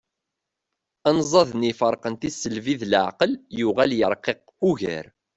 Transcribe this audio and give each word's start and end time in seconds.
Anzaḍ-nni 1.09 1.67
iferqen 1.71 2.15
tisselbi 2.19 2.73
d 2.79 2.83
leεqel 2.91 3.31
yuɣal 3.57 3.91
yerqiq 3.99 4.43
ugar. 4.69 5.05